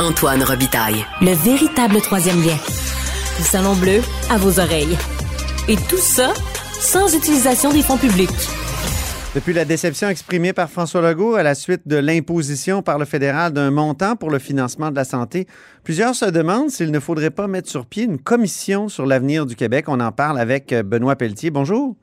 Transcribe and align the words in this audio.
Antoine 0.00 0.42
Robitaille. 0.42 1.06
Le 1.20 1.30
véritable 1.30 2.00
troisième 2.00 2.42
lien. 2.42 2.56
Le 3.38 3.44
salon 3.44 3.74
bleu 3.76 4.00
à 4.28 4.38
vos 4.38 4.58
oreilles. 4.58 4.98
Et 5.68 5.76
tout 5.76 5.98
ça 5.98 6.34
sans 6.80 7.14
utilisation 7.16 7.72
des 7.72 7.80
fonds 7.80 7.96
publics. 7.96 8.28
Depuis 9.36 9.52
la 9.52 9.64
déception 9.64 10.08
exprimée 10.08 10.52
par 10.52 10.68
François 10.68 11.00
Legault 11.00 11.36
à 11.36 11.44
la 11.44 11.54
suite 11.54 11.86
de 11.86 11.94
l'imposition 11.94 12.82
par 12.82 12.98
le 12.98 13.04
fédéral 13.04 13.52
d'un 13.52 13.70
montant 13.70 14.16
pour 14.16 14.30
le 14.30 14.40
financement 14.40 14.90
de 14.90 14.96
la 14.96 15.04
santé, 15.04 15.46
plusieurs 15.84 16.16
se 16.16 16.26
demandent 16.26 16.70
s'il 16.70 16.90
ne 16.90 17.00
faudrait 17.00 17.30
pas 17.30 17.46
mettre 17.46 17.70
sur 17.70 17.86
pied 17.86 18.02
une 18.02 18.18
commission 18.18 18.88
sur 18.88 19.06
l'avenir 19.06 19.46
du 19.46 19.54
Québec. 19.54 19.84
On 19.88 20.00
en 20.00 20.10
parle 20.10 20.40
avec 20.40 20.74
Benoît 20.74 21.14
Pelletier. 21.14 21.50
Bonjour. 21.50 21.94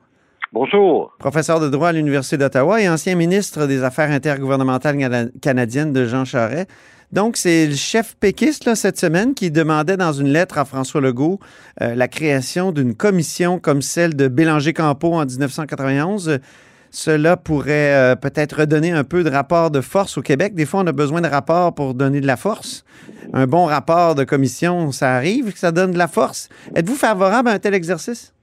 Bonjour. 0.53 1.11
Professeur 1.19 1.59
de 1.59 1.67
droit 1.67 1.89
à 1.89 1.93
l'Université 1.93 2.37
d'Ottawa 2.37 2.81
et 2.81 2.87
ancien 2.87 3.15
ministre 3.15 3.67
des 3.67 3.83
Affaires 3.83 4.11
intergouvernementales 4.11 5.31
canadiennes 5.41 5.91
de 5.91 6.05
Jean 6.05 6.23
Charest. 6.23 6.69
Donc, 7.13 7.37
c'est 7.37 7.67
le 7.67 7.75
chef 7.75 8.15
péquiste 8.15 8.65
là, 8.65 8.75
cette 8.75 8.97
semaine 8.97 9.33
qui 9.33 9.51
demandait 9.51 9.97
dans 9.97 10.13
une 10.13 10.29
lettre 10.29 10.57
à 10.57 10.65
François 10.65 11.01
Legault 11.01 11.39
euh, 11.81 11.95
la 11.95 12.07
création 12.07 12.71
d'une 12.71 12.95
commission 12.95 13.59
comme 13.59 13.81
celle 13.81 14.15
de 14.15 14.27
Bélanger-Campeau 14.27 15.13
en 15.13 15.25
1991. 15.25 16.39
Cela 16.89 17.37
pourrait 17.37 17.93
euh, 17.93 18.15
peut-être 18.15 18.59
redonner 18.59 18.91
un 18.91 19.05
peu 19.05 19.23
de 19.23 19.29
rapport 19.29 19.71
de 19.71 19.79
force 19.79 20.17
au 20.17 20.21
Québec. 20.21 20.55
Des 20.55 20.65
fois, 20.65 20.81
on 20.81 20.87
a 20.87 20.91
besoin 20.91 21.21
de 21.21 21.27
rapports 21.27 21.73
pour 21.73 21.93
donner 21.93 22.19
de 22.19 22.27
la 22.27 22.35
force. 22.37 22.83
Un 23.33 23.47
bon 23.47 23.65
rapport 23.65 24.15
de 24.15 24.25
commission, 24.25 24.91
ça 24.91 25.13
arrive, 25.13 25.55
ça 25.55 25.71
donne 25.71 25.91
de 25.91 25.97
la 25.97 26.07
force. 26.07 26.49
Êtes-vous 26.75 26.95
favorable 26.95 27.47
à 27.49 27.53
un 27.53 27.59
tel 27.59 27.73
exercice? 27.73 28.33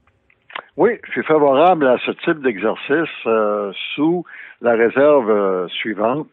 Oui, 0.77 0.91
je 1.05 1.11
suis 1.11 1.23
favorable 1.23 1.87
à 1.87 1.97
ce 2.05 2.11
type 2.23 2.41
d'exercice 2.41 3.09
euh, 3.25 3.71
sous 3.93 4.23
la 4.61 4.73
réserve 4.73 5.29
euh, 5.29 5.67
suivante, 5.67 6.27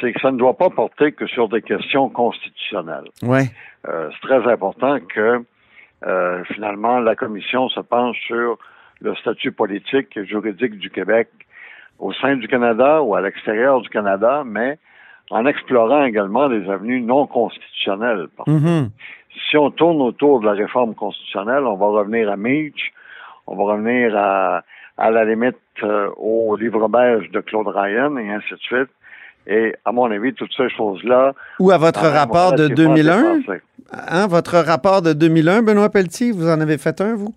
c'est 0.00 0.12
que 0.12 0.20
ça 0.20 0.30
ne 0.30 0.38
doit 0.38 0.56
pas 0.56 0.70
porter 0.70 1.12
que 1.12 1.26
sur 1.26 1.48
des 1.48 1.62
questions 1.62 2.08
constitutionnelles. 2.08 3.08
Oui. 3.22 3.40
Euh, 3.88 4.10
c'est 4.12 4.28
très 4.28 4.50
important 4.50 4.98
que 5.00 5.44
finalement 6.54 7.00
la 7.00 7.16
commission 7.16 7.68
se 7.68 7.80
penche 7.80 8.20
sur 8.26 8.58
le 9.00 9.14
statut 9.16 9.50
politique 9.50 10.16
et 10.16 10.26
juridique 10.26 10.78
du 10.78 10.90
Québec 10.90 11.28
au 11.98 12.12
sein 12.12 12.36
du 12.36 12.48
Canada 12.48 13.02
ou 13.02 13.14
à 13.14 13.20
l'extérieur 13.20 13.80
du 13.80 13.88
Canada, 13.88 14.42
mais 14.44 14.78
en 15.30 15.46
explorant 15.46 16.04
également 16.04 16.48
des 16.48 16.68
avenues 16.70 17.00
non 17.00 17.26
constitutionnelles. 17.26 18.28
Mm-hmm. 18.46 18.90
Si 19.50 19.56
on 19.56 19.70
tourne 19.70 20.00
autour 20.00 20.40
de 20.40 20.46
la 20.46 20.52
réforme 20.52 20.94
constitutionnelle, 20.94 21.64
on 21.64 21.76
va 21.76 21.86
revenir 21.86 22.30
à 22.30 22.36
Meach, 22.36 22.92
on 23.46 23.56
va 23.56 23.74
revenir 23.74 24.16
à, 24.16 24.62
à 24.96 25.10
la 25.10 25.24
limite 25.24 25.56
euh, 25.82 26.10
au 26.16 26.56
livre 26.56 26.88
beige 26.88 27.30
de 27.30 27.40
Claude 27.40 27.68
Ryan 27.68 28.16
et 28.16 28.30
ainsi 28.30 28.52
de 28.52 28.58
suite. 28.58 28.90
Et 29.46 29.74
à 29.84 29.92
mon 29.92 30.10
avis, 30.10 30.34
toutes 30.34 30.52
ces 30.56 30.68
choses-là. 30.68 31.32
Ou 31.60 31.70
à 31.70 31.78
votre 31.78 32.06
rapport 32.06 32.52
de 32.52 32.68
2001. 32.68 33.40
Hein, 33.92 34.26
votre 34.26 34.56
rapport 34.58 35.02
de 35.02 35.12
2001, 35.12 35.62
Benoît 35.62 35.90
Pelletier, 35.90 36.32
vous 36.32 36.48
en 36.48 36.60
avez 36.60 36.78
fait 36.78 37.00
un, 37.00 37.14
vous? 37.14 37.34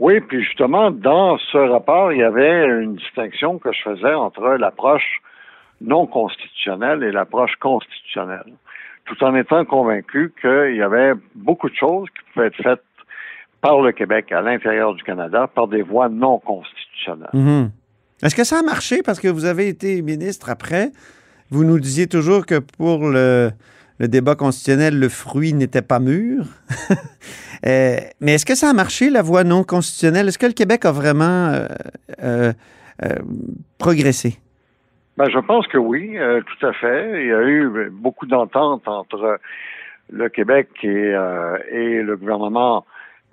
Oui, 0.00 0.20
puis 0.20 0.42
justement, 0.42 0.90
dans 0.90 1.38
ce 1.38 1.56
rapport, 1.56 2.12
il 2.12 2.18
y 2.18 2.22
avait 2.22 2.66
une 2.66 2.96
distinction 2.96 3.58
que 3.58 3.72
je 3.72 3.80
faisais 3.82 4.12
entre 4.12 4.56
l'approche 4.58 5.22
non 5.80 6.06
constitutionnelle 6.06 7.02
et 7.02 7.12
l'approche 7.12 7.54
constitutionnelle, 7.56 8.52
tout 9.06 9.22
en 9.22 9.34
étant 9.34 9.64
convaincu 9.64 10.32
qu'il 10.40 10.76
y 10.76 10.82
avait 10.82 11.12
beaucoup 11.34 11.70
de 11.70 11.76
choses 11.76 12.08
qui 12.10 12.32
pouvaient 12.32 12.46
être 12.48 12.62
faites 12.62 12.82
par 13.60 13.80
le 13.80 13.92
Québec 13.92 14.32
à 14.32 14.42
l'intérieur 14.42 14.94
du 14.94 15.02
Canada 15.02 15.48
par 15.54 15.68
des 15.68 15.82
voies 15.82 16.08
non 16.08 16.38
constitutionnelles. 16.38 17.30
Mhm. 17.32 17.70
Est-ce 18.22 18.34
que 18.34 18.44
ça 18.44 18.60
a 18.60 18.62
marché? 18.62 19.02
Parce 19.02 19.20
que 19.20 19.28
vous 19.28 19.44
avez 19.44 19.68
été 19.68 20.00
ministre 20.00 20.48
après? 20.48 20.90
Vous 21.50 21.64
nous 21.64 21.78
disiez 21.78 22.06
toujours 22.06 22.46
que 22.46 22.58
pour 22.58 23.08
le, 23.08 23.52
débat 24.00 24.34
constitutionnel, 24.34 24.98
le 24.98 25.08
fruit 25.08 25.52
n'était 25.52 25.82
pas 25.82 25.98
mûr. 25.98 26.44
Euh, 27.64 27.96
mais 28.20 28.34
est-ce 28.34 28.44
que 28.44 28.54
ça 28.54 28.68
a 28.68 28.72
marché, 28.74 29.08
la 29.08 29.22
voie 29.22 29.42
non 29.42 29.64
constitutionnelle? 29.64 30.28
Est-ce 30.28 30.38
que 30.38 30.46
le 30.46 30.52
Québec 30.52 30.84
a 30.84 30.92
vraiment 30.92 31.48
euh, 31.48 31.66
euh, 32.22 32.52
progressé? 33.78 34.36
Ben, 35.16 35.30
je 35.30 35.38
pense 35.38 35.66
que 35.66 35.78
oui, 35.78 36.16
tout 36.46 36.66
à 36.66 36.74
fait. 36.74 37.22
Il 37.22 37.28
y 37.28 37.32
a 37.32 37.42
eu 37.42 37.88
beaucoup 37.90 38.26
d'ententes 38.26 38.86
entre 38.86 39.40
le 40.12 40.28
Québec 40.28 40.68
et 40.84 42.02
le 42.02 42.16
gouvernement 42.16 42.84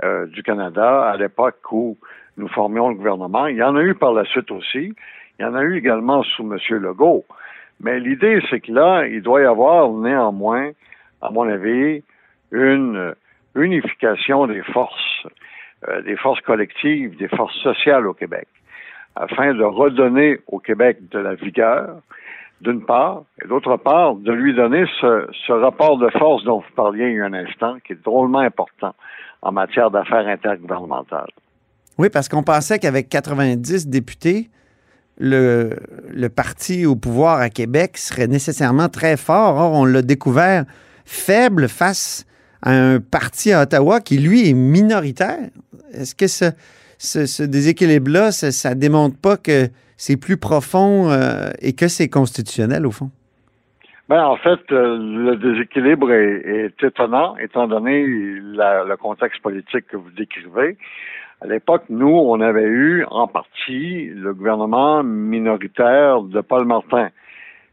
euh, 0.03 0.25
du 0.27 0.41
Canada 0.41 1.09
à 1.09 1.17
l'époque 1.17 1.59
où 1.71 1.97
nous 2.37 2.47
formions 2.47 2.89
le 2.89 2.95
gouvernement. 2.95 3.47
Il 3.47 3.57
y 3.57 3.63
en 3.63 3.75
a 3.75 3.81
eu 3.81 3.93
par 3.93 4.13
la 4.13 4.25
suite 4.25 4.49
aussi. 4.51 4.93
Il 5.37 5.41
y 5.41 5.45
en 5.45 5.55
a 5.55 5.61
eu 5.61 5.77
également 5.77 6.23
sous 6.23 6.43
M. 6.43 6.57
Legault. 6.79 7.25
Mais 7.79 7.99
l'idée, 7.99 8.41
c'est 8.49 8.59
que 8.59 8.71
là, 8.71 9.05
il 9.05 9.21
doit 9.21 9.41
y 9.41 9.45
avoir 9.45 9.91
néanmoins, 9.91 10.71
à 11.21 11.29
mon 11.29 11.47
avis, 11.47 12.03
une 12.51 13.13
unification 13.55 14.47
des 14.47 14.61
forces, 14.63 15.27
euh, 15.87 16.01
des 16.01 16.15
forces 16.15 16.41
collectives, 16.41 17.15
des 17.17 17.27
forces 17.27 17.57
sociales 17.57 18.07
au 18.07 18.13
Québec, 18.13 18.47
afin 19.15 19.53
de 19.53 19.63
redonner 19.63 20.39
au 20.47 20.59
Québec 20.59 20.97
de 21.11 21.19
la 21.19 21.35
vigueur, 21.35 21.97
d'une 22.63 22.85
part, 22.85 23.23
et 23.43 23.47
d'autre 23.47 23.77
part, 23.77 24.15
de 24.15 24.31
lui 24.31 24.55
donner 24.55 24.85
ce, 25.01 25.51
rapport 25.51 25.97
de 25.97 26.09
force 26.17 26.43
dont 26.45 26.59
vous 26.59 26.75
parliez 26.75 27.09
il 27.09 27.15
y 27.17 27.19
a 27.19 27.25
un 27.25 27.33
instant, 27.33 27.77
qui 27.85 27.93
est 27.93 28.03
drôlement 28.03 28.39
important 28.39 28.95
en 29.41 29.51
matière 29.51 29.91
d'affaires 29.91 30.27
intergouvernementales. 30.27 31.29
Oui, 31.97 32.09
parce 32.09 32.29
qu'on 32.29 32.43
pensait 32.43 32.79
qu'avec 32.79 33.09
90 33.09 33.87
députés, 33.87 34.49
le, 35.19 35.75
parti 36.29 36.85
au 36.85 36.95
pouvoir 36.95 37.39
à 37.39 37.49
Québec 37.49 37.97
serait 37.97 38.27
nécessairement 38.27 38.89
très 38.89 39.17
fort. 39.17 39.57
Or, 39.57 39.73
on 39.73 39.85
l'a 39.85 40.01
découvert 40.01 40.63
faible 41.05 41.67
face 41.67 42.25
à 42.61 42.71
un 42.71 42.99
parti 42.99 43.51
à 43.51 43.63
Ottawa 43.63 43.99
qui, 43.99 44.17
lui, 44.17 44.49
est 44.49 44.53
minoritaire. 44.53 45.49
Est-ce 45.93 46.15
que 46.15 46.27
ce, 46.27 46.45
ce, 46.97 47.43
déséquilibre-là, 47.43 48.31
ça 48.31 48.69
ne 48.69 48.79
démontre 48.79 49.17
pas 49.17 49.37
que 49.37 49.69
c'est 50.05 50.17
plus 50.17 50.35
profond 50.35 51.09
euh, 51.09 51.51
et 51.61 51.71
que 51.71 51.87
c'est 51.87 52.09
constitutionnel, 52.09 52.85
au 52.85 52.91
fond? 52.91 53.09
Ben, 54.09 54.21
en 54.25 54.35
fait, 54.35 54.59
euh, 54.73 54.97
le 54.97 55.37
déséquilibre 55.37 56.11
est, 56.11 56.83
étonnant, 56.83 57.37
étant 57.37 57.67
donné 57.67 58.03
le 58.05 58.95
contexte 58.97 59.41
politique 59.41 59.87
que 59.87 59.95
vous 59.95 60.09
décrivez. 60.11 60.75
À 61.39 61.47
l'époque, 61.47 61.83
nous, 61.87 62.09
on 62.09 62.41
avait 62.41 62.65
eu 62.65 63.05
en 63.11 63.27
partie 63.27 64.09
le 64.09 64.33
gouvernement 64.33 65.03
minoritaire 65.03 66.21
de 66.21 66.41
Paul 66.41 66.65
Martin. 66.65 67.07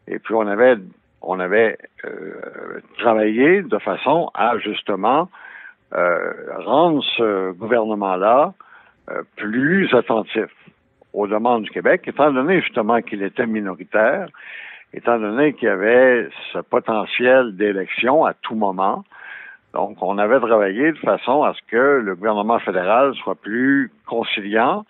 Et 0.07 0.21
puis, 0.21 0.35
on 0.35 0.47
avait, 0.47 0.77
on 1.23 1.41
avait 1.41 1.79
euh, 2.05 2.81
travaillé 2.99 3.63
de 3.63 3.79
façon 3.79 4.31
à 4.35 4.57
justement 4.59 5.29
rendre 5.93 7.03
ce 7.17 7.51
gouvernement-là 7.51 8.55
plus 9.35 9.93
attentif 9.93 10.47
aux 11.13 11.27
demandes 11.27 11.65
du 11.65 11.71
Québec, 11.71 12.03
étant 12.07 12.33
donné 12.33 12.61
justement 12.61 13.01
qu'il 13.03 13.23
était 13.23 13.47
minoritaire 13.47 14.29
étant 14.93 15.19
donné 15.19 15.53
qu'il 15.55 15.69
y 15.69 15.71
avait 15.71 16.29
ce 16.53 16.59
potentiel 16.59 17.57
d'élection 17.57 18.25
à 18.25 18.35
tout 18.35 18.55
moment. 18.55 19.05
Donc, 19.73 19.99
on 20.01 20.19
avait 20.19 20.41
travaillé 20.41 20.93
de 20.93 20.99
façon 20.99 21.43
à 21.43 21.55
ce 21.55 21.61
que 21.71 22.01
le 22.05 22.17
gouvernement 22.17 22.59
fédéral 22.59 23.15
soit 23.23 23.37
plus 23.37 23.93
conciliant 24.07 24.85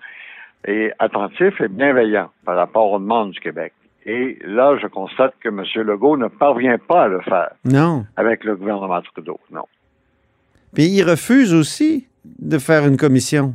et 0.66 0.90
attentif 0.98 1.60
et 1.60 1.68
bienveillant 1.68 2.30
par 2.44 2.56
rapport 2.56 2.90
aux 2.90 2.98
demandes 2.98 3.32
du 3.32 3.40
Québec. 3.40 3.72
Et 4.06 4.38
là, 4.46 4.78
je 4.80 4.86
constate 4.86 5.34
que 5.40 5.48
M. 5.50 5.64
Legault 5.86 6.16
ne 6.16 6.28
parvient 6.28 6.78
pas 6.78 7.04
à 7.04 7.08
le 7.08 7.20
faire. 7.20 7.50
Non. 7.64 8.06
Avec 8.16 8.44
le 8.44 8.56
gouvernement 8.56 9.02
Trudeau, 9.02 9.38
non. 9.50 9.64
Puis 10.72 10.84
il 10.84 11.02
refuse 11.02 11.52
aussi 11.52 12.06
de 12.24 12.58
faire 12.58 12.86
une 12.86 12.96
commission. 12.96 13.54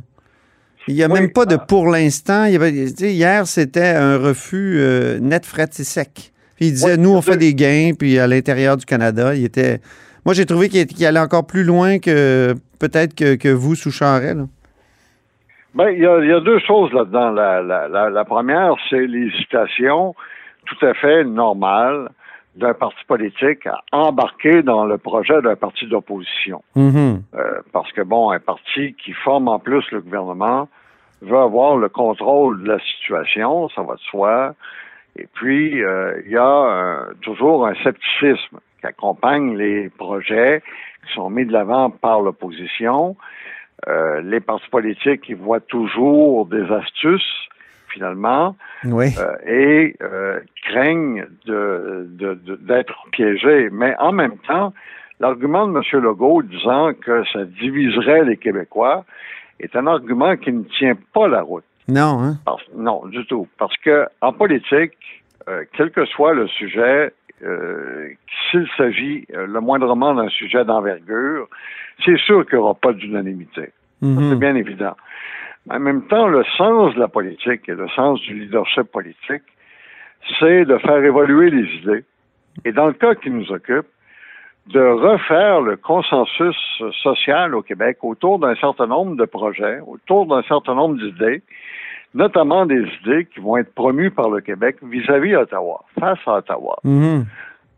Il 0.88 0.94
n'y 0.94 1.02
a 1.02 1.08
même 1.08 1.32
pas 1.32 1.46
de 1.46 1.56
pour 1.56 1.88
l'instant. 1.88 2.44
Hier, 2.46 3.46
c'était 3.46 3.88
un 3.88 4.18
refus 4.18 4.76
euh, 4.78 5.18
net, 5.18 5.44
fret 5.44 5.68
et 5.78 5.84
sec. 5.84 6.32
Puis 6.56 6.66
il 6.66 6.72
disait, 6.72 6.96
nous, 6.96 7.10
on 7.10 7.22
fait 7.22 7.36
des 7.36 7.54
gains, 7.54 7.92
puis 7.98 8.18
à 8.18 8.26
l'intérieur 8.26 8.76
du 8.76 8.84
Canada, 8.84 9.34
il 9.34 9.44
était. 9.44 9.80
Moi, 10.24 10.34
j'ai 10.34 10.46
trouvé 10.46 10.68
qu'il 10.68 11.06
allait 11.06 11.20
encore 11.20 11.46
plus 11.46 11.64
loin 11.64 11.98
que 11.98 12.54
peut-être 12.78 13.14
que, 13.14 13.48
vous 13.52 13.74
sous 13.74 13.90
Charest. 13.90 14.38
Bien, 15.74 15.90
il 15.90 16.00
y, 16.00 16.06
a, 16.06 16.40
deux 16.40 16.58
choses 16.60 16.92
là-dedans. 16.92 17.32
La, 17.32 18.24
première, 18.24 18.74
c'est 18.88 19.06
l'hésitation 19.06 20.14
tout 20.66 20.86
à 20.86 20.94
fait 20.94 21.24
normale 21.24 22.08
d'un 22.56 22.74
parti 22.74 23.04
politique 23.06 23.66
à 23.66 23.82
embarquer 23.92 24.62
dans 24.62 24.86
le 24.86 24.98
projet 24.98 25.40
d'un 25.42 25.56
parti 25.56 25.86
d'opposition. 25.86 26.62
Mm-hmm. 26.76 27.20
Euh, 27.34 27.60
parce 27.72 27.92
que, 27.92 28.02
bon, 28.02 28.30
un 28.30 28.40
parti 28.40 28.94
qui 28.94 29.12
forme 29.12 29.48
en 29.48 29.58
plus 29.58 29.84
le 29.92 30.00
gouvernement 30.00 30.68
veut 31.22 31.38
avoir 31.38 31.76
le 31.76 31.88
contrôle 31.88 32.62
de 32.62 32.68
la 32.68 32.78
situation, 32.78 33.68
ça 33.70 33.82
va 33.82 33.94
de 33.94 34.00
soi. 34.00 34.54
Et 35.16 35.26
puis, 35.34 35.82
euh, 35.82 36.20
il 36.24 36.32
y 36.32 36.36
a 36.36 37.06
toujours 37.22 37.66
un 37.66 37.74
scepticisme 37.76 38.58
qui 38.80 38.86
accompagne 38.86 39.56
les 39.56 39.88
projets 39.90 40.62
qui 41.06 41.14
sont 41.14 41.30
mis 41.30 41.46
de 41.46 41.52
l'avant 41.52 41.90
par 41.90 42.20
l'opposition. 42.20 43.16
Euh, 43.88 44.20
les 44.22 44.40
partis 44.40 44.68
politiques, 44.70 45.28
ils 45.28 45.36
voient 45.36 45.60
toujours 45.60 46.46
des 46.46 46.70
astuces 46.72 47.48
finalement, 47.96 48.56
Oui. 48.84 49.06
euh, 49.18 49.36
et 49.46 49.96
euh, 50.02 50.40
craignent 50.68 51.24
de, 51.46 52.06
de- 52.20 52.34
de- 52.34 52.56
d'être 52.56 52.96
piégés. 53.12 53.68
Mais 53.72 53.94
en 53.98 54.12
même 54.12 54.36
temps, 54.46 54.72
l'argument 55.20 55.66
de 55.66 55.74
M. 55.78 56.02
Legault 56.02 56.42
disant 56.42 56.92
que 56.94 57.24
ça 57.32 57.44
diviserait 57.44 58.24
les 58.24 58.36
Québécois 58.36 59.04
est 59.60 59.74
un 59.74 59.86
argument 59.86 60.36
qui 60.36 60.52
ne 60.52 60.64
tient 60.78 60.96
pas 61.14 61.26
la 61.28 61.42
route. 61.42 61.64
Non, 61.88 62.20
hein? 62.22 62.34
Parce- 62.44 62.68
non, 62.76 63.06
du 63.06 63.24
tout. 63.26 63.46
Parce 63.58 63.76
que 63.78 64.06
en 64.20 64.32
politique, 64.32 64.92
euh, 65.48 65.64
quel 65.74 65.90
que 65.90 66.04
soit 66.04 66.34
le 66.34 66.46
sujet, 66.48 67.12
euh, 67.42 68.08
s'il 68.50 68.66
s'agit 68.76 69.26
euh, 69.34 69.46
le 69.46 69.60
moindrement 69.60 70.12
d'un 70.14 70.28
sujet 70.28 70.64
d'envergure, 70.64 71.46
c'est 72.04 72.18
sûr 72.18 72.44
qu'il 72.44 72.58
n'y 72.58 72.64
aura 72.64 72.74
pas 72.74 72.92
d'unanimité. 72.92 73.66
Ça, 74.02 74.06
Mhm. 74.06 74.28
C'est 74.30 74.38
bien 74.38 74.54
évident. 74.56 74.94
En 75.70 75.80
même 75.80 76.06
temps, 76.06 76.28
le 76.28 76.44
sens 76.56 76.94
de 76.94 77.00
la 77.00 77.08
politique 77.08 77.68
et 77.68 77.74
le 77.74 77.88
sens 77.88 78.20
du 78.20 78.34
leadership 78.34 78.84
politique, 78.84 79.42
c'est 80.38 80.64
de 80.64 80.78
faire 80.78 81.02
évoluer 81.02 81.50
les 81.50 81.68
idées. 81.76 82.04
Et 82.64 82.72
dans 82.72 82.86
le 82.86 82.92
cas 82.92 83.14
qui 83.14 83.30
nous 83.30 83.50
occupe, 83.50 83.86
de 84.68 84.80
refaire 84.80 85.60
le 85.60 85.76
consensus 85.76 86.56
social 87.02 87.54
au 87.54 87.62
Québec 87.62 87.98
autour 88.02 88.38
d'un 88.38 88.56
certain 88.56 88.86
nombre 88.86 89.16
de 89.16 89.24
projets, 89.24 89.78
autour 89.86 90.26
d'un 90.26 90.42
certain 90.42 90.74
nombre 90.74 90.96
d'idées, 90.96 91.42
notamment 92.14 92.66
des 92.66 92.82
idées 93.02 93.26
qui 93.26 93.40
vont 93.40 93.56
être 93.58 93.72
promues 93.74 94.10
par 94.10 94.28
le 94.28 94.40
Québec 94.40 94.76
vis-à-vis 94.82 95.32
d'Ottawa, 95.32 95.84
face 96.00 96.18
à 96.26 96.38
Ottawa. 96.38 96.78
Mhm. 96.82 97.26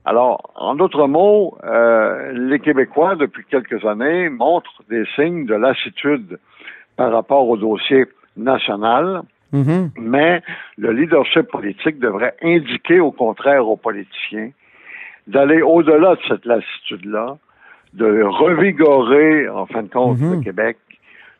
Alors, 0.05 0.51
en 0.55 0.75
d'autres 0.77 1.07
mots, 1.07 1.59
euh, 1.65 2.33
les 2.33 2.61
Québécois, 2.61 3.17
depuis 3.17 3.45
quelques 3.45 3.85
années, 3.85 4.31
montrent 4.31 4.83
des 4.89 5.05
signes 5.15 5.45
de 5.45 5.55
lassitude 5.55 6.39
par 6.99 7.13
rapport 7.13 7.49
au 7.49 7.57
dossier 7.57 8.05
national, 8.37 9.23
Mhm. 9.53 9.91
mais 9.99 10.43
le 10.77 10.93
leadership 10.93 11.47
politique 11.51 11.99
devrait 11.99 12.35
indiquer 12.43 13.01
au 13.01 13.13
contraire 13.13 13.67
aux 13.67 13.77
politiciens 13.77 14.51
d'aller 15.27 15.63
au-delà 15.63 16.17
de 16.17 16.21
cette 16.29 16.45
lassitude-là, 16.45 17.37
de 17.95 18.23
revigorer, 18.23 19.49
en 19.49 19.65
fin 19.67 19.83
de 19.85 19.89
compte, 19.89 20.19
Mhm. 20.19 20.35
le 20.35 20.41
Québec, 20.43 20.77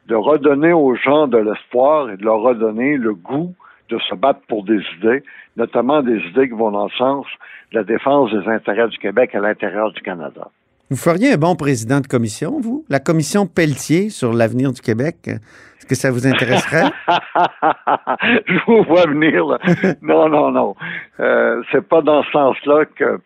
de 0.07 0.15
redonner 0.15 0.73
aux 0.73 0.95
gens 0.95 1.27
de 1.27 1.37
l'espoir 1.39 2.09
et 2.11 2.17
de 2.17 2.25
leur 2.25 2.41
redonner 2.41 2.97
le 2.97 3.13
goût 3.15 3.55
de 3.91 3.99
se 3.99 4.15
battre 4.15 4.41
pour 4.49 4.65
des 4.65 4.81
idées, 4.97 5.23
notamment 5.57 6.03
des 6.03 6.19
idées 6.29 6.49
qui 6.49 6.55
vont 6.55 6.71
dans 6.71 6.85
le 6.85 6.97
sens 6.97 7.27
de 7.73 7.79
la 7.79 7.85
défense 7.85 8.31
des 8.31 8.47
intérêts 8.49 8.89
du 8.89 8.99
Québec 8.99 9.35
à 9.35 9.41
l'intérieur 9.41 9.91
du 9.93 10.01
Canada. 10.03 10.49
Vous 10.91 10.97
feriez 10.97 11.35
un 11.35 11.37
bon 11.37 11.55
président 11.55 12.01
de 12.01 12.07
commission, 12.07 12.61
vous? 12.61 12.87
La 12.89 12.99
commission 12.99 13.47
Pelletier 13.47 14.09
sur 14.09 14.33
l'avenir 14.33 14.73
du 14.73 14.81
Québec, 14.81 15.17
est-ce 15.27 15.85
que 15.85 15.95
ça 15.95 16.11
vous 16.11 16.27
intéresserait? 16.27 16.91
Je 18.47 18.59
vous 18.67 18.83
vois 18.85 19.05
venir. 19.07 19.45
Là. 19.47 19.59
Non, 20.03 20.31
non, 20.31 20.51
non. 20.51 20.77
Euh, 21.21 21.63
c'est 21.71 21.87
pas 21.87 22.01
dans 22.01 22.23
ce 22.23 22.31
sens-là 22.31 22.87
que 22.87 23.21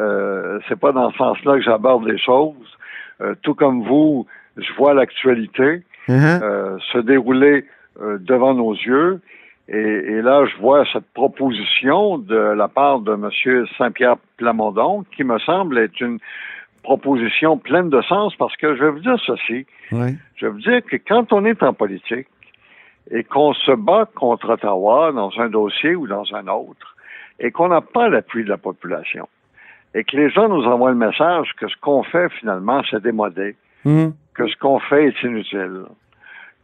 euh, 0.00 0.58
c'est 0.66 0.80
pas 0.80 0.92
dans 0.92 1.10
ce 1.10 1.18
sens-là 1.18 1.56
que 1.56 1.62
j'aborde 1.62 2.06
les 2.06 2.18
choses. 2.18 2.78
Euh, 3.20 3.34
tout 3.42 3.54
comme 3.54 3.82
vous, 3.86 4.26
je 4.56 4.72
vois 4.78 4.94
l'actualité 4.94 5.82
euh, 6.08 6.78
se 6.92 6.98
dérouler 6.98 7.66
devant 8.00 8.54
nos 8.54 8.72
yeux. 8.72 9.20
Et, 9.68 9.76
et 9.76 10.22
là, 10.22 10.46
je 10.46 10.56
vois 10.62 10.86
cette 10.94 11.12
proposition 11.12 12.16
de 12.16 12.36
la 12.36 12.68
part 12.68 13.00
de 13.00 13.12
M. 13.12 13.66
Saint-Pierre 13.76 14.16
Plamondon, 14.38 15.04
qui 15.14 15.24
me 15.24 15.38
semble 15.40 15.78
être 15.78 16.00
une 16.00 16.18
proposition 16.82 17.58
pleine 17.58 17.90
de 17.90 18.02
sens, 18.02 18.34
parce 18.36 18.56
que 18.56 18.74
je 18.76 18.84
vais 18.84 18.90
vous 18.90 19.00
dire 19.00 19.18
ceci. 19.24 19.66
Je 20.36 20.46
veux 20.46 20.60
dire 20.60 20.82
que 20.84 20.96
quand 20.96 21.32
on 21.32 21.44
est 21.44 21.62
en 21.62 21.72
politique 21.72 22.28
et 23.10 23.24
qu'on 23.24 23.52
se 23.54 23.72
bat 23.72 24.08
contre 24.14 24.50
Ottawa 24.50 25.12
dans 25.12 25.30
un 25.38 25.48
dossier 25.48 25.94
ou 25.94 26.06
dans 26.06 26.34
un 26.34 26.46
autre, 26.48 26.96
et 27.40 27.50
qu'on 27.50 27.68
n'a 27.68 27.80
pas 27.80 28.08
l'appui 28.08 28.44
de 28.44 28.48
la 28.48 28.58
population, 28.58 29.28
et 29.94 30.04
que 30.04 30.16
les 30.16 30.30
gens 30.30 30.48
nous 30.48 30.64
envoient 30.64 30.90
le 30.90 30.96
message 30.96 31.52
que 31.58 31.68
ce 31.68 31.76
qu'on 31.80 32.02
fait 32.02 32.28
finalement, 32.40 32.82
c'est 32.90 33.02
démodé, 33.02 33.56
Mhm. 33.84 34.14
que 34.34 34.46
ce 34.46 34.56
qu'on 34.56 34.78
fait 34.78 35.06
est 35.06 35.22
inutile, 35.22 35.82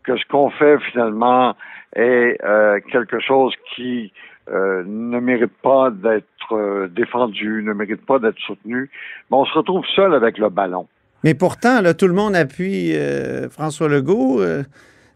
que 0.05 0.17
ce 0.17 0.25
qu'on 0.27 0.51
fait 0.51 0.79
finalement 0.91 1.55
est 1.97 2.39
euh, 2.45 2.81
quelque 2.93 3.19
chose 3.21 3.55
qui 3.75 4.13
euh, 4.51 4.83
ne 4.87 5.21
mérite 5.21 5.53
pas 5.63 5.91
d'être 5.91 6.53
euh, 6.53 6.89
défendu, 6.89 7.63
ne 7.63 7.73
mérite 7.73 8.05
pas 8.07 8.19
d'être 8.19 8.39
soutenu, 8.39 8.91
mais 9.31 9.37
on 9.37 9.45
se 9.45 9.53
retrouve 9.53 9.85
seul 9.95 10.15
avec 10.15 10.39
le 10.39 10.49
ballon. 10.49 10.87
Mais 11.25 11.35
pourtant, 11.35 11.83
tout 11.93 12.07
le 12.07 12.15
monde 12.15 12.35
appuie 12.35 12.95
euh, 12.95 13.49
François 13.51 13.89
Legault 13.89 14.41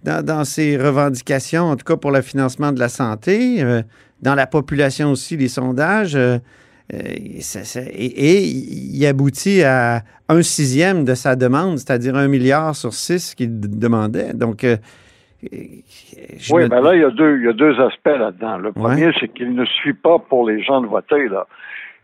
dans, 0.02 0.44
ses 0.44 0.76
revendications, 0.76 1.64
en 1.70 1.76
tout 1.76 1.84
cas 1.84 1.96
pour 1.96 2.10
le 2.10 2.20
financement 2.22 2.72
de 2.72 2.80
la 2.80 2.88
santé. 2.88 3.64
dans 4.20 4.34
la 4.34 4.46
population 4.46 5.12
aussi, 5.12 5.36
les 5.36 5.48
sondages. 5.48 6.18
et, 6.92 8.42
il 8.48 9.06
aboutit 9.06 9.62
à 9.62 10.02
un 10.28 10.42
sixième 10.42 11.04
de 11.04 11.14
sa 11.14 11.36
demande, 11.36 11.78
c'est-à-dire 11.78 12.16
un 12.16 12.28
milliard 12.28 12.74
sur 12.74 12.92
six 12.92 13.34
qu'il 13.36 13.60
demandait. 13.60 14.32
Je 15.50 16.52
Oui, 16.54 16.62
me- 16.64 16.68
ben 16.68 16.80
là, 16.80 16.94
il 16.94 17.00
y 17.02 17.04
a 17.04 17.10
deux, 17.10 17.38
il 17.38 17.44
y 17.44 17.48
a 17.48 17.52
deux 17.52 17.80
aspects 17.80 18.06
là-dedans. 18.06 18.58
Le 18.58 18.72
premier, 18.72 19.10
c'est 19.18 19.28
qu'il 19.28 19.54
ne 19.54 19.64
suffit 19.64 19.92
pas 19.92 20.18
pour 20.18 20.46
les 20.48 20.62
gens 20.62 20.80
de 20.80 20.86
voter, 20.86 21.28
là. 21.28 21.46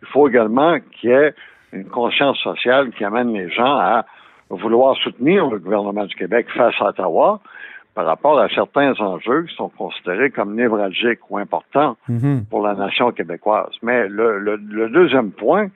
Il 0.02 0.08
faut 0.08 0.28
également 0.28 0.76
qu'il 0.92 1.10
y 1.10 1.12
ait 1.12 1.34
une 1.72 1.86
conscience 1.88 2.38
sociale 2.38 2.90
qui 2.90 3.04
amène 3.04 3.32
les 3.32 3.50
gens 3.50 3.76
à 3.78 4.04
vouloir 4.50 4.96
soutenir 4.96 5.46
le 5.48 5.58
gouvernement 5.58 6.04
du 6.04 6.14
Québec 6.14 6.46
face 6.56 6.74
à 6.80 6.86
Ottawa 6.86 7.40
par 7.94 8.06
rapport 8.06 8.38
à 8.38 8.48
certains 8.48 8.92
enjeux 9.00 9.42
qui 9.48 9.54
sont 9.56 9.68
considérés 9.70 10.30
comme 10.30 10.54
névralgiques 10.54 11.18
ou 11.30 11.36
importants 11.38 11.96
Mhm. 12.08 12.44
pour 12.48 12.62
la 12.66 12.74
nation 12.74 13.10
québécoise. 13.10 13.72
Mais 13.82 14.08
le, 14.08 14.38
le, 14.38 14.56
le 14.56 14.88
deuxième 14.88 15.32
point, 15.32 15.66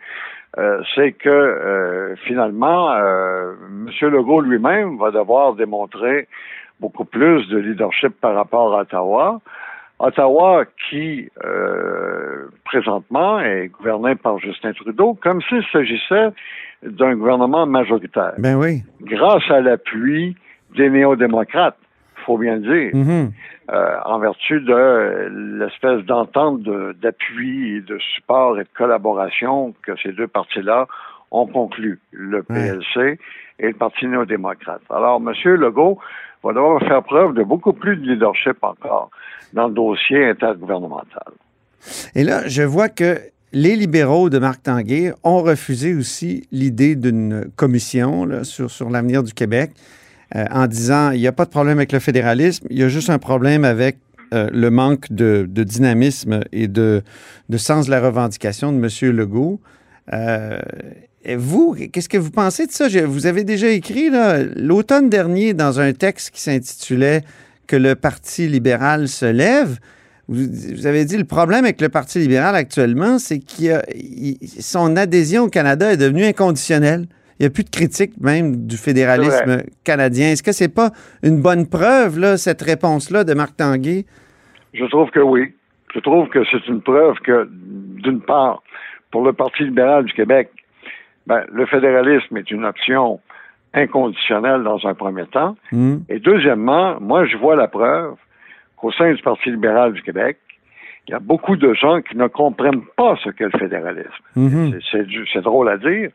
euh, 0.58 0.80
c'est 0.94 1.12
que 1.12 1.28
euh, 1.28 2.14
finalement, 2.24 2.92
euh, 2.92 3.54
M. 3.70 4.08
Legault 4.10 4.40
lui-même 4.40 4.98
va 4.98 5.10
devoir 5.10 5.54
démontrer 5.54 6.28
beaucoup 6.82 7.04
plus 7.04 7.46
de 7.48 7.58
leadership 7.58 8.12
par 8.20 8.34
rapport 8.34 8.76
à 8.76 8.80
Ottawa. 8.82 9.40
Ottawa 10.00 10.64
qui, 10.90 11.28
euh, 11.44 12.48
présentement, 12.64 13.38
est 13.40 13.68
gouverné 13.68 14.16
par 14.16 14.38
Justin 14.38 14.72
Trudeau, 14.72 15.14
comme 15.22 15.40
s'il 15.42 15.62
s'agissait 15.72 16.30
d'un 16.82 17.14
gouvernement 17.14 17.66
majoritaire, 17.66 18.32
Ben 18.38 18.56
oui. 18.56 18.82
grâce 19.02 19.48
à 19.48 19.60
l'appui 19.60 20.36
des 20.76 20.90
néo-démocrates, 20.90 21.76
faut 22.26 22.36
bien 22.38 22.56
le 22.56 22.62
dire 22.62 22.90
Mhm. 22.94 23.30
euh, 23.70 23.96
en 24.04 24.18
vertu 24.18 24.60
de 24.60 25.28
l'espèce 25.60 26.00
d'entente 26.04 26.62
de- 26.62 26.92
d'appui 27.00 27.76
et 27.76 27.80
de 27.80 27.96
support 28.14 28.58
et 28.58 28.64
de 28.64 28.68
collaboration 28.76 29.72
que 29.86 29.92
ces 30.02 30.12
deux 30.12 30.26
partis-là 30.26 30.86
ont 31.30 31.46
conclu, 31.46 32.00
le 32.10 32.42
PLC 32.42 33.18
et 33.60 33.68
le 33.68 33.74
Parti 33.74 34.06
néo-démocrate. 34.08 34.82
Alors, 34.90 35.20
M. 35.24 35.32
Legault 35.54 35.98
va 36.48 36.54
devoir 36.54 36.80
faire 36.80 37.02
preuve 37.02 37.34
de 37.34 37.42
beaucoup 37.42 37.72
plus 37.72 37.96
de 37.96 38.12
leadership 38.12 38.56
encore 38.62 39.10
dans 39.52 39.68
le 39.68 39.74
dossier 39.74 40.30
intergouvernemental. 40.30 41.32
Et 42.14 42.24
là, 42.24 42.46
je 42.46 42.62
vois 42.62 42.88
que 42.88 43.18
les 43.52 43.76
libéraux 43.76 44.30
de 44.30 44.38
Marc 44.38 44.62
Tanguay 44.62 45.12
ont 45.24 45.42
refusé 45.42 45.94
aussi 45.94 46.46
l'idée 46.52 46.96
d'une 46.96 47.50
commission 47.56 48.24
là, 48.24 48.44
sur, 48.44 48.70
sur 48.70 48.88
l'avenir 48.88 49.22
du 49.22 49.34
Québec 49.34 49.72
euh, 50.34 50.44
en 50.50 50.66
disant 50.66 51.10
il 51.10 51.20
n'y 51.20 51.26
a 51.26 51.32
pas 51.32 51.44
de 51.44 51.50
problème 51.50 51.78
avec 51.78 51.92
le 51.92 51.98
fédéralisme, 51.98 52.66
il 52.70 52.78
y 52.78 52.82
a 52.82 52.88
juste 52.88 53.10
un 53.10 53.18
problème 53.18 53.64
avec 53.64 53.98
euh, 54.32 54.48
le 54.50 54.70
manque 54.70 55.12
de, 55.12 55.46
dynamisme 55.46 56.40
et 56.52 56.68
de, 56.68 57.02
de 57.50 57.56
sens 57.58 57.86
de 57.86 57.90
la 57.90 58.00
revendication 58.00 58.72
de 58.72 58.78
M. 58.78 59.14
Legault. 59.14 59.60
Euh, 60.12 60.58
et 61.24 61.36
vous, 61.36 61.76
qu'est-ce 61.92 62.08
que 62.08 62.18
vous 62.18 62.30
pensez 62.30 62.66
de 62.66 62.72
ça? 62.72 62.88
Je- 62.88 62.98
vous 63.00 63.26
avez 63.26 63.44
déjà 63.44 63.68
écrit 63.68 64.10
là, 64.10 64.38
l'automne 64.56 65.08
dernier 65.08 65.54
dans 65.54 65.80
un 65.80 65.92
texte 65.92 66.30
qui 66.30 66.40
s'intitulait 66.40 67.22
Que 67.68 67.76
le 67.76 67.94
Parti 67.94 68.48
libéral 68.48 69.08
se 69.08 69.24
lève. 69.26 69.78
Vous, 70.28 70.44
vous 70.74 70.86
avez 70.86 71.04
dit 71.04 71.16
le 71.16 71.24
problème 71.24 71.64
avec 71.64 71.80
le 71.80 71.88
Parti 71.88 72.18
libéral 72.18 72.54
actuellement, 72.56 73.18
c'est 73.18 73.38
que 73.38 73.80
son 74.60 74.96
adhésion 74.96 75.44
au 75.44 75.48
Canada 75.48 75.92
est 75.92 75.96
devenue 75.96 76.24
inconditionnelle. 76.24 77.06
Il 77.38 77.42
n'y 77.42 77.46
a 77.46 77.50
plus 77.50 77.64
de 77.64 77.70
critique 77.70 78.12
même 78.20 78.66
du 78.66 78.76
fédéralisme 78.76 79.62
canadien. 79.84 80.30
Est-ce 80.32 80.42
que 80.42 80.52
c'est 80.52 80.68
pas 80.68 80.90
une 81.22 81.40
bonne 81.40 81.66
preuve, 81.66 82.18
là, 82.18 82.36
cette 82.36 82.62
réponse-là 82.62 83.24
de 83.24 83.34
Marc 83.34 83.56
Tanguay? 83.56 84.04
Je 84.74 84.84
trouve 84.86 85.10
que 85.10 85.20
oui. 85.20 85.54
Je 85.94 86.00
trouve 86.00 86.28
que 86.28 86.38
c'est 86.50 86.66
une 86.68 86.82
preuve 86.82 87.16
que, 87.24 87.48
d'une 88.02 88.20
part, 88.20 88.62
pour 89.10 89.24
le 89.24 89.32
Parti 89.32 89.64
libéral 89.64 90.04
du 90.04 90.12
Québec, 90.12 90.50
ben, 91.26 91.44
le 91.52 91.66
fédéralisme 91.66 92.36
est 92.36 92.50
une 92.50 92.64
option 92.64 93.20
inconditionnelle 93.74 94.62
dans 94.62 94.86
un 94.86 94.94
premier 94.94 95.26
temps. 95.26 95.56
Hmm. 95.70 95.98
Et 96.08 96.18
deuxièmement, 96.18 97.00
moi, 97.00 97.24
je 97.26 97.36
vois 97.36 97.56
la 97.56 97.68
preuve 97.68 98.14
qu'au 98.76 98.92
sein 98.92 99.12
du 99.12 99.22
Parti 99.22 99.50
libéral 99.50 99.92
du 99.92 100.02
Québec, 100.02 100.38
il 101.08 101.12
y 101.12 101.14
a 101.14 101.18
beaucoup 101.18 101.56
de 101.56 101.74
gens 101.74 102.00
qui 102.00 102.16
ne 102.16 102.28
comprennent 102.28 102.84
pas 102.96 103.16
ce 103.24 103.30
qu'est 103.30 103.48
le 103.52 103.58
fédéralisme. 103.58 104.10
Mhm. 104.36 104.78
C'est- 104.90 105.40
drôle 105.40 105.68
à 105.68 105.76
dire, 105.76 106.10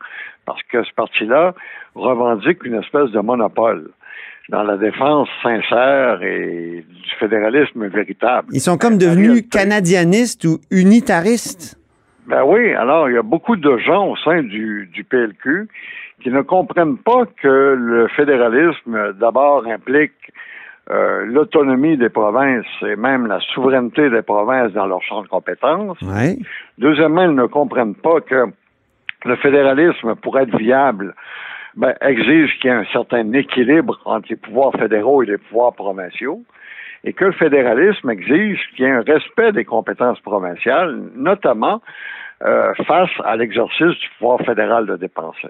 parce 0.46 0.62
que 0.62 0.82
ce 0.82 0.92
parti-là 0.94 1.54
revendique 1.94 2.64
une 2.64 2.76
espèce 2.76 3.10
de 3.10 3.20
monopole. 3.20 3.90
dans 4.50 4.62
la 4.62 4.78
défense 4.78 5.28
sincère 5.42 6.22
et 6.22 6.82
du 6.88 7.10
fédéralisme 7.20 7.86
véritable. 7.88 8.48
Ils 8.52 8.62
sont 8.62 8.78
comme 8.78 8.96
devenus 8.96 9.42
canadianistes 9.50 10.46
ou 10.46 10.58
unitaristes. 10.70 11.77
Ben 12.28 12.44
oui, 12.44 12.74
alors 12.74 13.08
il 13.08 13.14
y 13.14 13.18
a 13.18 13.22
beaucoup 13.22 13.56
de 13.56 13.78
gens 13.78 14.08
au 14.08 14.16
sein 14.16 14.42
du, 14.42 14.88
du 14.92 15.02
PLQ 15.02 15.66
qui 16.22 16.30
ne 16.30 16.42
comprennent 16.42 16.98
pas 16.98 17.24
que 17.40 17.74
le 17.78 18.06
fédéralisme 18.08 19.14
d'abord 19.14 19.66
implique 19.66 20.12
euh, 20.90 21.24
l'autonomie 21.24 21.96
des 21.96 22.10
provinces 22.10 22.66
et 22.82 22.96
même 22.96 23.26
la 23.26 23.40
souveraineté 23.40 24.10
des 24.10 24.22
provinces 24.22 24.72
dans 24.72 24.86
leur 24.86 25.02
champ 25.02 25.22
de 25.22 25.28
compétences. 25.28 26.00
Ouais. 26.02 26.38
Deuxièmement, 26.76 27.24
ils 27.24 27.34
ne 27.34 27.46
comprennent 27.46 27.94
pas 27.94 28.20
que 28.20 28.46
le 29.24 29.36
fédéralisme, 29.36 30.14
pour 30.16 30.38
être 30.38 30.56
viable, 30.56 31.14
ben, 31.76 31.94
exige 32.00 32.58
qu'il 32.58 32.70
y 32.70 32.74
ait 32.74 32.76
un 32.76 32.84
certain 32.92 33.32
équilibre 33.32 34.00
entre 34.04 34.28
les 34.30 34.36
pouvoirs 34.36 34.72
fédéraux 34.72 35.22
et 35.22 35.26
les 35.26 35.38
pouvoirs 35.38 35.74
provinciaux, 35.74 36.42
et 37.08 37.14
que 37.14 37.24
le 37.24 37.32
fédéralisme 37.32 38.10
exige 38.10 38.60
qu'il 38.76 38.84
y 38.84 38.88
ait 38.88 38.92
un 38.92 39.00
respect 39.00 39.52
des 39.52 39.64
compétences 39.64 40.20
provinciales, 40.20 40.94
notamment 41.16 41.80
euh, 42.44 42.74
face 42.86 43.08
à 43.24 43.34
l'exercice 43.34 43.96
du 43.98 44.08
pouvoir 44.18 44.40
fédéral 44.42 44.84
de 44.84 44.96
dépenser. 44.96 45.48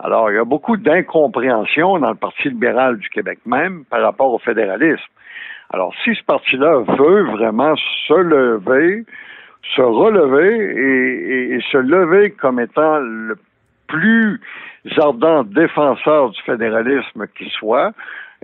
Alors, 0.00 0.28
il 0.32 0.34
y 0.34 0.38
a 0.38 0.44
beaucoup 0.44 0.76
d'incompréhension 0.76 2.00
dans 2.00 2.10
le 2.10 2.16
Parti 2.16 2.48
libéral 2.48 2.98
du 2.98 3.08
Québec 3.10 3.38
même 3.46 3.84
par 3.84 4.02
rapport 4.02 4.34
au 4.34 4.40
fédéralisme. 4.40 5.12
Alors, 5.72 5.94
si 6.02 6.16
ce 6.16 6.24
parti-là 6.24 6.80
veut 6.98 7.30
vraiment 7.30 7.76
se 8.08 8.14
lever, 8.14 9.04
se 9.76 9.82
relever 9.82 10.50
et, 10.56 11.54
et, 11.54 11.60
se 11.70 11.78
lever 11.78 12.32
comme 12.32 12.58
étant 12.58 12.98
le 12.98 13.38
plus 13.86 14.40
ardent 14.98 15.44
défenseur 15.44 16.30
du 16.30 16.42
fédéralisme 16.42 17.28
qui 17.38 17.48
soit, 17.50 17.92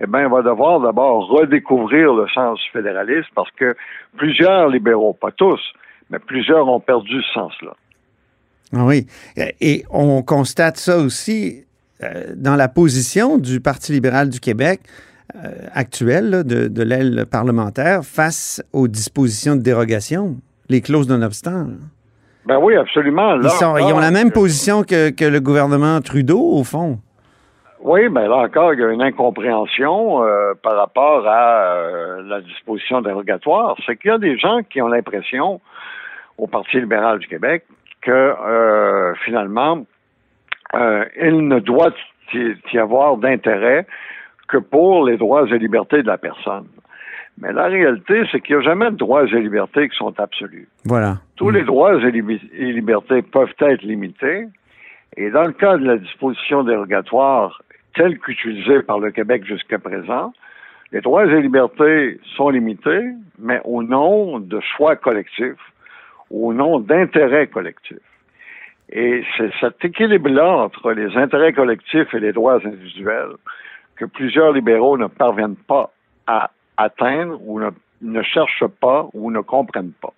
eh 0.01 0.07
bien, 0.07 0.23
il 0.23 0.29
va 0.29 0.41
devoir 0.41 0.79
d'abord 0.79 1.27
redécouvrir 1.27 2.13
le 2.13 2.27
sens 2.29 2.59
du 2.59 2.69
fédéralisme 2.71 3.27
parce 3.35 3.51
que 3.51 3.75
plusieurs 4.17 4.69
libéraux, 4.69 5.13
pas 5.19 5.31
tous, 5.31 5.59
mais 6.09 6.19
plusieurs 6.19 6.67
ont 6.67 6.79
perdu 6.79 7.21
ce 7.21 7.33
sens-là. 7.33 7.71
Ah 8.73 8.85
oui. 8.85 9.07
Et 9.59 9.83
on 9.89 10.21
constate 10.21 10.77
ça 10.77 10.97
aussi 10.97 11.65
euh, 12.03 12.33
dans 12.35 12.55
la 12.55 12.67
position 12.69 13.37
du 13.37 13.59
Parti 13.59 13.91
libéral 13.91 14.29
du 14.29 14.39
Québec 14.39 14.81
euh, 15.35 15.49
actuel, 15.73 16.29
là, 16.29 16.43
de, 16.43 16.67
de 16.67 16.83
l'aile 16.83 17.25
parlementaire, 17.29 18.03
face 18.03 18.63
aux 18.73 18.87
dispositions 18.87 19.55
de 19.55 19.61
dérogation, 19.61 20.37
les 20.69 20.81
clauses 20.81 21.09
non-obstant. 21.09 21.67
Ben 22.45 22.57
oui, 22.61 22.75
absolument. 22.75 23.35
Ils, 23.35 23.49
sont- 23.49 23.77
ils 23.77 23.91
ont 23.93 23.99
la 23.99 24.11
même 24.11 24.31
position 24.31 24.83
que, 24.83 25.09
que 25.09 25.25
le 25.25 25.39
gouvernement 25.39 25.99
Trudeau, 26.01 26.39
au 26.39 26.63
fond. 26.63 26.99
Oui, 27.81 28.09
mais 28.09 28.27
là 28.27 28.37
encore, 28.37 28.73
il 28.73 28.79
y 28.79 28.83
a 28.83 28.89
une 28.91 29.01
incompréhension 29.01 30.23
euh, 30.23 30.53
par 30.61 30.75
rapport 30.75 31.25
à 31.27 31.63
euh, 31.63 32.21
la 32.23 32.41
disposition 32.41 33.01
dérogatoire. 33.01 33.75
C'est 33.85 33.95
qu'il 33.95 34.11
y 34.11 34.13
a 34.13 34.17
des 34.17 34.37
gens 34.37 34.59
qui 34.69 34.81
ont 34.81 34.89
l'impression, 34.89 35.61
au 36.37 36.47
Parti 36.47 36.79
libéral 36.79 37.19
du 37.19 37.27
Québec, 37.27 37.63
que 38.01 38.11
euh, 38.11 39.13
finalement, 39.25 39.85
il 41.19 41.47
ne 41.47 41.59
doit 41.59 41.91
y 42.33 42.77
avoir 42.77 43.17
d'intérêt 43.17 43.87
que 44.47 44.57
pour 44.57 45.05
les 45.05 45.17
droits 45.17 45.47
et 45.47 45.57
libertés 45.57 46.03
de 46.03 46.07
la 46.07 46.17
personne. 46.17 46.67
Mais 47.39 47.53
la 47.53 47.65
réalité, 47.65 48.23
c'est 48.31 48.41
qu'il 48.41 48.57
n'y 48.57 48.61
a 48.61 48.65
jamais 48.65 48.91
de 48.91 48.97
droits 48.97 49.23
et 49.23 49.39
libertés 49.39 49.87
qui 49.89 49.95
sont 49.95 50.13
absolus. 50.19 50.67
Voilà. 50.85 51.17
Tous 51.37 51.49
les 51.49 51.63
droits 51.63 51.95
et, 51.95 52.11
libi- 52.11 52.49
et 52.53 52.71
libertés 52.73 53.21
peuvent 53.21 53.53
être 53.61 53.81
limités. 53.81 54.45
Et 55.17 55.29
dans 55.31 55.45
le 55.45 55.53
cas 55.53 55.77
de 55.77 55.85
la 55.85 55.97
disposition 55.97 56.63
dérogatoire 56.63 57.61
telle 57.99 58.17
qu'utilisée 58.17 58.81
par 58.81 58.99
le 58.99 59.11
Québec 59.11 59.43
jusqu'à 59.45 59.77
présent, 59.77 60.31
les 60.93 61.01
droits 61.01 61.25
et 61.25 61.41
libertés 61.41 62.17
sont 62.37 62.49
limités, 62.49 63.11
mais 63.37 63.59
au 63.65 63.83
nom 63.83 64.39
de 64.39 64.61
choix 64.61 64.95
collectifs, 64.95 65.65
au 66.31 66.53
nom 66.53 66.79
d'intérêts 66.79 67.47
collectifs. 67.47 67.97
Et 68.89 69.23
c'est 69.35 69.51
cet 69.59 69.83
équilibre-là 69.83 70.49
entre 70.49 70.93
les 70.93 71.17
intérêts 71.17 71.51
collectifs 71.51 72.13
et 72.13 72.21
les 72.21 72.31
droits 72.31 72.65
individuels 72.65 73.33
que 73.97 74.05
plusieurs 74.05 74.53
libéraux 74.53 74.97
ne 74.97 75.07
parviennent 75.07 75.57
pas 75.67 75.91
à 76.25 76.51
atteindre 76.77 77.37
ou 77.45 77.59
ne, 77.59 78.21
cherchent 78.23 78.71
pas 78.79 79.09
ou 79.13 79.29
ne 79.29 79.41
comprennent 79.41 79.91
pas. 80.01 80.13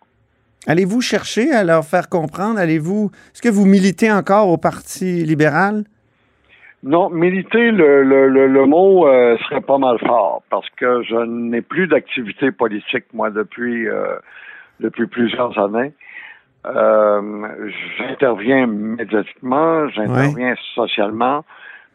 Allez-vous 0.68 1.02
chercher 1.02 1.52
à 1.52 1.64
leur 1.64 1.84
faire 1.84 2.10
comprendre? 2.10 2.60
Allez-vous. 2.60 3.10
Est-ce 3.34 3.42
que 3.42 3.50
vous 3.50 3.66
militez 3.66 4.12
encore 4.12 4.50
au 4.50 4.58
Parti 4.58 5.24
libéral? 5.24 5.84
Non, 6.84 7.10
militer, 7.12 7.70
le, 7.72 8.04
le, 8.04 8.28
le, 8.28 8.48
le 8.48 8.66
mot 8.66 9.08
euh, 9.08 9.38
serait 9.48 9.62
pas 9.62 9.78
mal 9.78 10.00
fort 10.00 10.42
parce 10.50 10.68
que 10.72 11.04
je 11.04 11.16
n'ai 11.26 11.62
plus 11.62 11.88
d'activité 11.88 12.52
politique, 12.52 13.06
moi, 13.14 13.30
depuis, 13.30 13.88
euh, 13.88 14.16
depuis 14.80 15.06
plusieurs 15.06 15.58
années. 15.60 15.94
Euh, 16.66 17.48
j'interviens 17.98 18.66
médiatiquement, 18.66 19.90
j'interviens 19.90 20.56
socialement, 20.76 21.44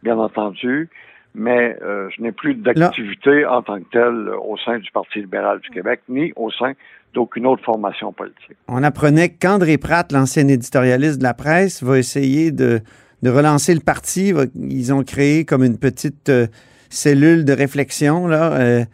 bien 0.03 0.17
entendu, 0.17 0.89
mais 1.35 1.77
euh, 1.81 2.09
je 2.15 2.21
n'ai 2.21 2.31
plus 2.31 2.55
d'activité 2.55 3.45
en 3.45 3.61
tant 3.61 3.79
que 3.79 3.89
telle 3.91 4.29
au 4.41 4.57
sein 4.57 4.79
du 4.79 4.89
Parti 4.91 5.19
libéral 5.19 5.59
du 5.59 5.69
Québec, 5.69 6.01
ni 6.07 6.31
au 6.35 6.49
sein 6.51 6.73
d'aucune 7.13 7.45
autre 7.45 7.63
formation 7.63 8.11
politique. 8.11 8.57
On 8.67 8.83
apprenait 8.83 9.29
qu'André 9.29 9.77
Pratt, 9.77 10.11
l'ancien 10.11 10.47
éditorialiste 10.47 11.19
de 11.19 11.23
la 11.23 11.33
presse, 11.33 11.83
va 11.83 11.97
essayer 11.97 12.51
de, 12.51 12.79
de 13.23 13.29
relancer 13.29 13.73
le 13.73 13.79
parti. 13.81 14.33
Ils 14.55 14.93
ont 14.93 15.03
créé 15.03 15.45
comme 15.45 15.63
une 15.63 15.77
petite 15.77 16.29
euh, 16.29 16.47
cellule 16.89 17.45
de 17.45 17.53
réflexion. 17.53 18.27
Là, 18.27 18.53
euh, 18.53 18.85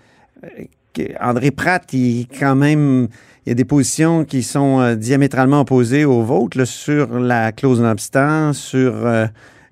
que- 0.94 1.12
André 1.22 1.52
Pratt, 1.52 1.84
il 1.94 2.28
quand 2.40 2.56
même, 2.56 3.08
il 3.46 3.50
y 3.50 3.52
a 3.52 3.56
des 3.56 3.66
positions 3.66 4.26
qui 4.26 4.44
sont 4.44 4.80
euh, 4.80 4.96
diamétralement 4.96 5.62
opposées 5.62 6.06
aux 6.06 6.22
vôtres 6.22 6.66
sur 6.66 7.20
la 7.20 7.52
clause 7.52 7.82
non-obstant, 7.82 8.54
sur... 8.54 9.06
euh, 9.06 9.26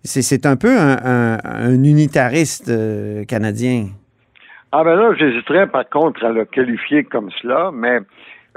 c'est, 0.04 0.46
un 0.48 0.56
peu 0.56 0.80
un, 0.80 0.98
un- 1.04 1.40
un 1.44 1.84
unitariste 1.84 2.70
euh, 2.70 3.24
canadien. 3.26 3.88
Ah 4.72 4.84
ben 4.84 4.96
là, 4.96 5.14
j'hésiterais 5.18 5.68
par 5.68 5.88
contre 5.90 6.26
à 6.26 6.32
le 6.32 6.46
qualifier 6.46 7.04
comme 7.04 7.30
cela, 7.42 7.72
mais 7.74 8.00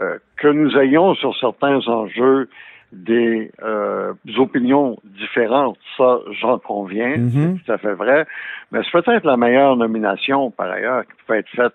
euh, 0.00 0.16
que 0.38 0.48
nous 0.48 0.70
ayons 0.78 1.14
sur 1.16 1.36
certains 1.38 1.80
enjeux 1.86 2.48
des 2.94 3.50
euh, 3.62 4.12
opinions 4.38 4.98
différentes, 5.04 5.78
ça, 5.96 6.18
j'en 6.40 6.58
conviens, 6.58 7.16
Mhm. 7.18 7.58
c'est 7.58 7.64
tout 7.64 7.72
à 7.72 7.78
fait 7.78 7.94
vrai. 7.94 8.26
Mais 8.72 8.80
c'est 8.84 9.02
peut-être 9.02 9.24
la 9.24 9.36
meilleure 9.36 9.76
nomination, 9.76 10.50
par 10.50 10.70
ailleurs, 10.70 11.02
qui 11.04 11.12
peut 11.26 11.34
être 11.36 11.48
faite. 11.50 11.74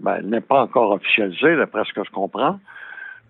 Ben, 0.00 0.16
elle 0.18 0.28
n'est 0.30 0.40
pas 0.40 0.62
encore 0.62 0.92
officialisée, 0.92 1.56
d'après 1.56 1.82
ce 1.84 1.92
que 1.92 2.04
je 2.04 2.10
comprends. 2.10 2.58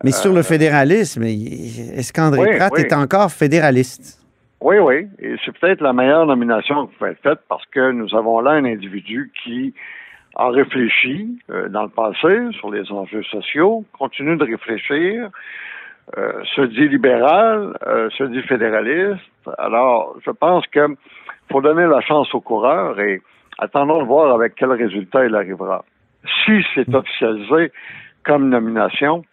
Mais 0.05 0.13
sur 0.13 0.33
le 0.33 0.43
fédéralisme, 0.43 1.25
il- 1.25 1.93
est-ce 1.99 2.13
qu'André 2.13 2.41
oui, 2.41 2.57
Pratt 2.57 2.73
oui. 2.75 2.81
est 2.83 2.93
encore 2.95 3.31
fédéraliste? 3.31 4.19
Oui, 4.63 4.77
oui. 4.79 5.07
Et 5.19 5.37
c'est 5.45 5.57
peut-être 5.59 5.81
la 5.83 5.93
meilleure 5.93 6.27
nomination 6.27 6.87
qui 6.87 6.95
peut 6.97 7.09
être 7.09 7.23
faite 7.23 7.41
parce 7.49 7.65
que 7.67 7.91
nous 7.93 8.15
avons 8.15 8.41
là 8.41 8.53
un 8.53 8.65
individu 8.65 9.31
qui 9.43 9.75
a 10.37 10.49
réfléchi 10.49 11.39
euh, 11.51 11.69
dans 11.69 11.83
le 11.83 11.89
passé 11.89 12.49
sur 12.59 12.71
les 12.71 12.91
enjeux 12.93 13.23
sociaux, 13.25 13.85
continue 13.99 14.37
de 14.37 14.45
réfléchir, 14.45 15.29
euh, 16.17 16.33
se 16.55 16.63
dit 16.63 16.89
libéral, 16.89 17.77
euh, 17.87 18.09
se 18.17 18.25
dit 18.25 18.43
fédéraliste. 18.43 19.21
Alors, 19.59 20.17
je 20.25 20.31
pense 20.31 20.67
que 20.69 20.87
faut 21.51 21.61
donner 21.61 21.87
la 21.87 22.01
chance 22.01 22.33
au 22.35 22.41
coureur 22.41 22.99
et 23.01 23.21
attendons 23.59 24.01
de 24.03 24.07
voir 24.07 24.35
avec 24.35 24.55
quel 24.57 24.73
résultat 24.73 25.25
il 25.27 25.35
arrivera. 25.35 25.85
Si 26.45 26.63
c'est 26.75 26.93
officialisé 26.95 27.73
comme 28.25 28.49
nomination, 28.51 29.25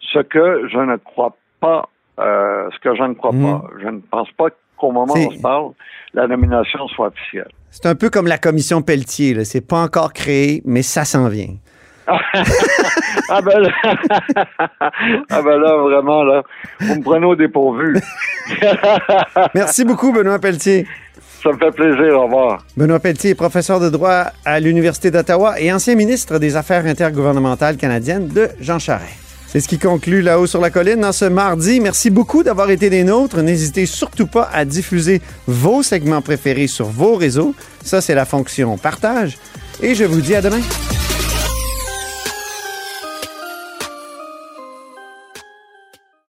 ce 0.00 0.20
que 0.20 0.68
je 0.68 0.78
ne 0.78 0.96
crois 0.96 1.36
pas, 1.60 1.88
euh, 2.18 2.68
ce 2.72 2.78
que 2.80 2.94
je 2.96 3.02
ne 3.02 3.14
crois 3.14 3.32
Mhm. 3.32 3.42
pas, 3.60 3.64
je 3.82 3.88
ne 3.88 3.98
pense 4.00 4.30
pas 4.32 4.46
qu'au 4.76 4.90
moment 4.92 5.12
où 5.14 5.18
on 5.18 5.30
se 5.30 5.40
parle, 5.42 5.70
la 6.14 6.26
nomination 6.26 6.86
soit 6.88 7.08
officielle. 7.08 7.50
C'est 7.70 7.86
un 7.86 7.94
peu 7.94 8.08
comme 8.10 8.26
la 8.26 8.38
commission 8.38 8.80
Pelletier. 8.82 9.44
C'est 9.44 9.66
pas 9.66 9.82
encore 9.82 10.12
créé, 10.12 10.62
mais 10.64 10.82
ça 10.82 11.04
s'en 11.04 11.28
vient. 11.28 11.54
ah 13.28 13.40
ben 13.42 13.58
là, 13.60 13.70
ah 15.30 15.42
ben 15.42 15.58
là, 15.58 15.76
vraiment, 15.76 16.22
là, 16.24 16.42
vous 16.80 16.96
me 16.96 17.02
prenez 17.02 17.26
au 17.26 17.36
dépourvu. 17.36 17.96
Merci 19.54 19.84
beaucoup, 19.84 20.12
Benoît 20.12 20.38
Pelletier. 20.38 20.86
Ça 21.42 21.50
me 21.52 21.58
fait 21.58 21.70
plaisir, 21.70 22.18
au 22.18 22.24
revoir. 22.24 22.64
Benoît 22.76 22.98
Pelletier 22.98 23.30
est 23.30 23.34
professeur 23.34 23.80
de 23.80 23.88
droit 23.88 24.26
à 24.44 24.58
l'Université 24.60 25.10
d'Ottawa 25.10 25.60
et 25.60 25.72
ancien 25.72 25.94
ministre 25.94 26.38
des 26.38 26.56
Affaires 26.56 26.86
intergouvernementales 26.86 27.76
canadiennes 27.76 28.28
de 28.28 28.48
Jean 28.60 28.78
Charest. 28.78 29.28
C'est 29.46 29.60
ce 29.60 29.68
qui 29.68 29.78
conclut 29.78 30.20
là-haut 30.20 30.46
sur 30.46 30.60
la 30.60 30.68
colline 30.68 31.02
en 31.04 31.12
ce 31.12 31.24
mardi. 31.24 31.80
Merci 31.80 32.10
beaucoup 32.10 32.42
d'avoir 32.42 32.70
été 32.70 32.90
des 32.90 33.02
nôtres. 33.02 33.40
N'hésitez 33.40 33.86
surtout 33.86 34.26
pas 34.26 34.50
à 34.52 34.66
diffuser 34.66 35.22
vos 35.46 35.82
segments 35.82 36.20
préférés 36.20 36.66
sur 36.66 36.86
vos 36.86 37.14
réseaux. 37.14 37.54
Ça, 37.82 38.02
c'est 38.02 38.14
la 38.14 38.26
fonction 38.26 38.76
partage. 38.76 39.38
Et 39.80 39.94
je 39.94 40.04
vous 40.04 40.20
dis 40.20 40.34
à 40.34 40.42
demain. 40.42 40.60